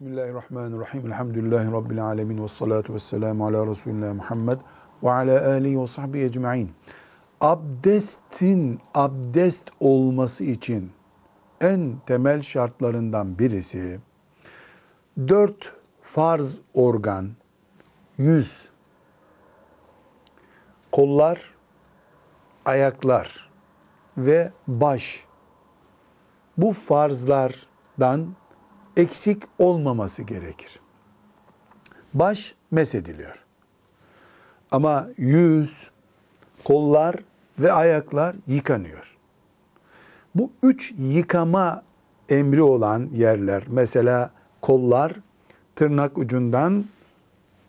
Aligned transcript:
Bismillahirrahmanirrahim. 0.00 1.06
Elhamdülillahi 1.06 1.72
Rabbil 1.72 2.04
alemin. 2.04 2.42
Ve 2.42 2.48
salatu 2.48 2.94
ve 2.94 2.98
selamu 2.98 3.46
ala 3.46 3.66
Resulullah 3.66 4.14
Muhammed 4.14 4.58
ve 5.02 5.10
ala 5.10 5.50
alihi 5.50 5.80
ve 5.80 5.86
sahbihi 5.86 6.24
ecma'in. 6.24 6.70
Abdestin 7.40 8.80
abdest 8.94 9.68
olması 9.80 10.44
için 10.44 10.92
en 11.60 11.92
temel 12.06 12.42
şartlarından 12.42 13.38
birisi 13.38 14.00
dört 15.28 15.72
farz 16.02 16.58
organ, 16.74 17.30
yüz, 18.18 18.70
kollar, 20.92 21.54
ayaklar 22.64 23.50
ve 24.16 24.52
baş 24.66 25.24
bu 26.56 26.72
farzlardan 26.72 28.39
eksik 29.00 29.42
olmaması 29.58 30.22
gerekir. 30.22 30.80
Baş 32.14 32.54
mesediliyor. 32.70 33.44
Ama 34.70 35.08
yüz, 35.16 35.90
kollar 36.64 37.16
ve 37.58 37.72
ayaklar 37.72 38.36
yıkanıyor. 38.46 39.16
Bu 40.34 40.50
üç 40.62 40.94
yıkama 40.98 41.82
emri 42.28 42.62
olan 42.62 43.08
yerler, 43.12 43.64
mesela 43.68 44.30
kollar 44.60 45.12
tırnak 45.76 46.18
ucundan 46.18 46.84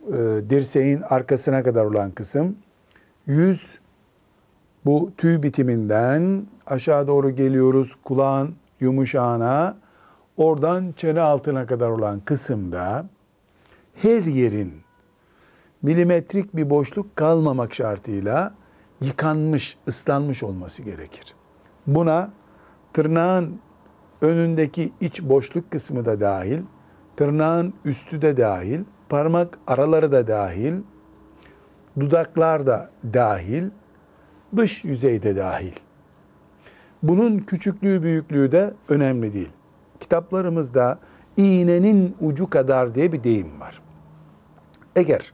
e, 0.07 0.13
dirseğin 0.49 1.01
arkasına 1.01 1.63
kadar 1.63 1.85
olan 1.85 2.11
kısım, 2.11 2.57
yüz 3.25 3.79
bu 4.85 5.11
tüy 5.17 5.43
bitiminden 5.43 6.45
aşağı 6.65 7.07
doğru 7.07 7.29
geliyoruz 7.29 7.95
kulağın 8.03 8.55
yumuşağına, 8.79 9.77
oradan 10.37 10.93
çene 10.97 11.21
altına 11.21 11.65
kadar 11.65 11.89
olan 11.89 12.19
kısımda 12.19 13.05
her 13.95 14.23
yerin 14.23 14.73
milimetrik 15.81 16.55
bir 16.55 16.69
boşluk 16.69 17.15
kalmamak 17.15 17.73
şartıyla 17.73 18.53
yıkanmış, 19.01 19.77
ıslanmış 19.87 20.43
olması 20.43 20.81
gerekir. 20.81 21.35
Buna 21.87 22.31
tırnağın 22.93 23.59
önündeki 24.21 24.93
iç 25.01 25.21
boşluk 25.21 25.71
kısmı 25.71 26.05
da 26.05 26.19
dahil, 26.19 26.61
tırnağın 27.15 27.73
üstü 27.85 28.21
de 28.21 28.37
dahil, 28.37 28.79
parmak 29.09 29.59
araları 29.67 30.11
da 30.11 30.27
dahil, 30.27 30.73
dudaklar 31.99 32.67
da 32.67 32.89
dahil, 33.13 33.63
dış 34.57 34.83
yüzeyde 34.83 35.35
dahil. 35.35 35.73
Bunun 37.03 37.39
küçüklüğü 37.39 38.03
büyüklüğü 38.03 38.51
de 38.51 38.73
önemli 38.89 39.33
değil. 39.33 39.51
Kitaplarımızda 40.11 40.99
iğnenin 41.37 42.15
ucu 42.21 42.49
kadar 42.49 42.95
diye 42.95 43.11
bir 43.11 43.23
deyim 43.23 43.61
var. 43.61 43.81
Eğer 44.95 45.33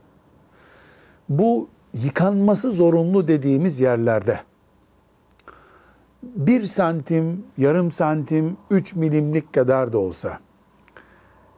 bu 1.28 1.68
yıkanması 1.92 2.70
zorunlu 2.70 3.28
dediğimiz 3.28 3.80
yerlerde 3.80 4.40
bir 6.22 6.64
santim, 6.64 7.44
yarım 7.56 7.92
santim, 7.92 8.56
üç 8.70 8.94
milimlik 8.94 9.52
kadar 9.52 9.92
da 9.92 9.98
olsa 9.98 10.38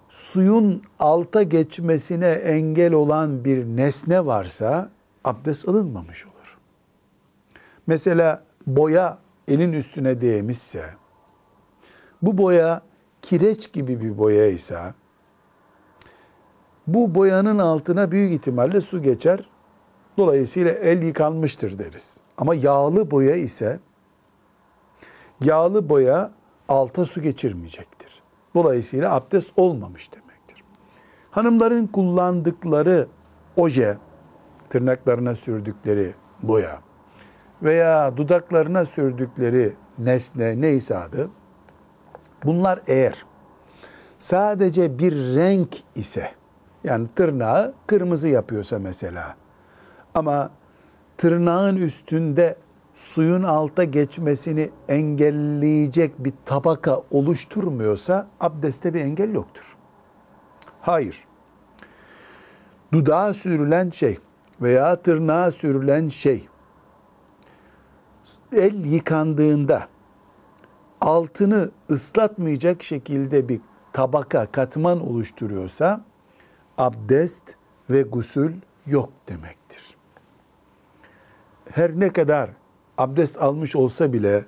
suyun 0.08 0.82
alta 0.98 1.42
geçmesine 1.42 2.28
engel 2.28 2.92
olan 2.92 3.44
bir 3.44 3.64
nesne 3.64 4.26
varsa 4.26 4.90
abdest 5.24 5.68
alınmamış 5.68 6.26
olur. 6.26 6.58
Mesela 7.86 8.44
boya 8.66 9.18
elin 9.48 9.72
üstüne 9.72 10.20
değmişse, 10.20 10.84
bu 12.22 12.38
boya 12.38 12.89
kireç 13.22 13.72
gibi 13.72 14.00
bir 14.00 14.18
boya 14.18 14.46
ise, 14.46 14.94
bu 16.86 17.14
boyanın 17.14 17.58
altına 17.58 18.12
büyük 18.12 18.32
ihtimalle 18.32 18.80
su 18.80 19.02
geçer. 19.02 19.50
Dolayısıyla 20.18 20.72
el 20.72 21.02
yıkanmıştır 21.02 21.78
deriz. 21.78 22.20
Ama 22.38 22.54
yağlı 22.54 23.10
boya 23.10 23.36
ise, 23.36 23.80
yağlı 25.40 25.88
boya 25.88 26.30
alta 26.68 27.04
su 27.04 27.22
geçirmeyecektir. 27.22 28.22
Dolayısıyla 28.54 29.14
abdest 29.14 29.58
olmamış 29.58 30.12
demektir. 30.12 30.64
Hanımların 31.30 31.86
kullandıkları 31.86 33.08
oje, 33.56 33.98
tırnaklarına 34.70 35.34
sürdükleri 35.34 36.14
boya, 36.42 36.80
veya 37.62 38.16
dudaklarına 38.16 38.84
sürdükleri 38.84 39.72
nesne 39.98 40.60
neyse 40.60 40.96
adı, 40.96 41.30
bunlar 42.44 42.80
eğer 42.86 43.24
sadece 44.18 44.98
bir 44.98 45.12
renk 45.12 45.76
ise, 45.94 46.30
yani 46.84 47.08
tırnağı 47.16 47.74
kırmızı 47.86 48.28
yapıyorsa 48.28 48.78
mesela, 48.78 49.36
ama 50.14 50.50
tırnağın 51.16 51.76
üstünde 51.76 52.56
suyun 52.94 53.42
alta 53.42 53.84
geçmesini 53.84 54.70
engelleyecek 54.88 56.24
bir 56.24 56.32
tabaka 56.44 57.00
oluşturmuyorsa 57.10 58.26
abdeste 58.40 58.94
bir 58.94 59.00
engel 59.00 59.34
yoktur. 59.34 59.76
Hayır. 60.80 61.24
Dudağa 62.92 63.34
sürülen 63.34 63.90
şey 63.90 64.18
veya 64.60 65.02
tırnağa 65.02 65.50
sürülen 65.50 66.08
şey 66.08 66.48
el 68.52 68.84
yıkandığında 68.84 69.88
altını 71.00 71.70
ıslatmayacak 71.90 72.82
şekilde 72.82 73.48
bir 73.48 73.60
tabaka, 73.92 74.46
katman 74.46 75.08
oluşturuyorsa 75.08 76.04
abdest 76.78 77.42
ve 77.90 78.02
gusül 78.02 78.52
yok 78.86 79.12
demektir. 79.28 79.96
Her 81.70 82.00
ne 82.00 82.12
kadar 82.12 82.50
abdest 82.98 83.42
almış 83.42 83.76
olsa 83.76 84.12
bile 84.12 84.44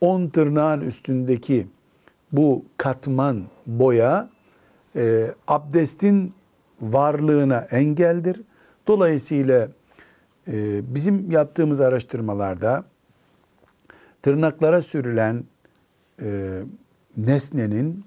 on 0.00 0.28
tırnağın 0.28 0.80
üstündeki 0.80 1.66
bu 2.32 2.64
katman 2.76 3.42
boya 3.66 4.28
e, 4.96 5.30
abdestin 5.48 6.34
varlığına 6.80 7.58
engeldir. 7.70 8.42
Dolayısıyla 8.86 9.68
e, 10.48 10.80
bizim 10.94 11.30
yaptığımız 11.30 11.80
araştırmalarda 11.80 12.84
tırnaklara 14.22 14.82
sürülen 14.82 15.44
e, 16.22 16.60
nesnenin 17.16 18.04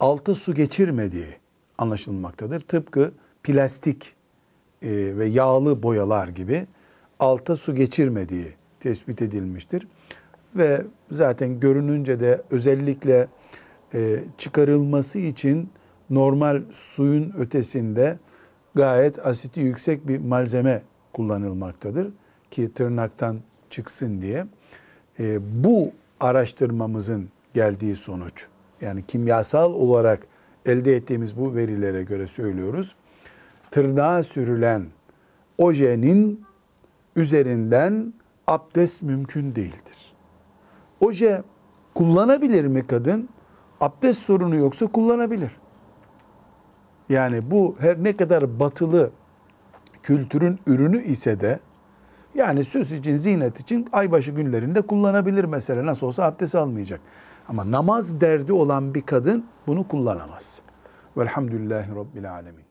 altı 0.00 0.34
su 0.34 0.54
geçirmediği 0.54 1.36
anlaşılmaktadır. 1.78 2.60
Tıpkı 2.60 3.12
plastik 3.42 4.14
e, 4.82 4.88
ve 4.92 5.26
yağlı 5.26 5.82
boyalar 5.82 6.28
gibi 6.28 6.66
alta 7.18 7.56
su 7.56 7.74
geçirmediği 7.74 8.54
tespit 8.80 9.22
edilmiştir. 9.22 9.88
Ve 10.56 10.84
zaten 11.10 11.60
görününce 11.60 12.20
de 12.20 12.42
özellikle 12.50 13.28
e, 13.94 14.24
çıkarılması 14.38 15.18
için 15.18 15.70
normal 16.10 16.62
suyun 16.72 17.32
ötesinde 17.38 18.18
gayet 18.74 19.26
asiti 19.26 19.60
yüksek 19.60 20.08
bir 20.08 20.18
malzeme 20.18 20.82
kullanılmaktadır 21.12 22.08
ki 22.50 22.74
tırnaktan 22.74 23.40
çıksın 23.70 24.22
diye 24.22 24.46
e, 25.20 25.38
bu 25.64 25.92
araştırmamızın 26.20 27.28
geldiği 27.54 27.96
sonuç. 27.96 28.46
Yani 28.80 29.06
kimyasal 29.06 29.72
olarak 29.72 30.26
elde 30.66 30.96
ettiğimiz 30.96 31.36
bu 31.36 31.54
verilere 31.54 32.02
göre 32.02 32.26
söylüyoruz. 32.26 32.94
Tırnağa 33.70 34.22
sürülen 34.22 34.86
ojenin 35.58 36.44
üzerinden 37.16 38.14
abdest 38.46 39.02
mümkün 39.02 39.54
değildir. 39.54 40.12
Oje 41.00 41.42
kullanabilir 41.94 42.64
mi 42.64 42.86
kadın? 42.86 43.28
Abdest 43.80 44.22
sorunu 44.22 44.56
yoksa 44.56 44.86
kullanabilir. 44.86 45.50
Yani 47.08 47.50
bu 47.50 47.76
her 47.78 48.04
ne 48.04 48.16
kadar 48.16 48.60
batılı 48.60 49.10
kültürün 50.02 50.58
ürünü 50.66 51.02
ise 51.02 51.40
de 51.40 51.60
yani 52.34 52.64
süs 52.64 52.92
için, 52.92 53.16
zinet 53.16 53.60
için 53.60 53.88
aybaşı 53.92 54.30
günlerinde 54.30 54.82
kullanabilir 54.82 55.44
mesela. 55.44 55.86
Nasıl 55.86 56.06
olsa 56.06 56.24
abdest 56.24 56.54
almayacak. 56.54 57.00
Ama 57.50 57.70
namaz 57.70 58.20
derdi 58.20 58.52
olan 58.52 58.94
bir 58.94 59.02
kadın 59.02 59.46
bunu 59.66 59.88
kullanamaz. 59.88 60.60
Velhamdülillahi 61.16 61.90
Rabbil 61.96 62.32
Alemin. 62.32 62.69